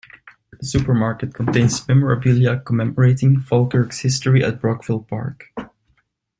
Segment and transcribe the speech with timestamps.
[0.59, 5.53] The supermarket contains memorabilia commemorating Falkirk's history at Brockville Park.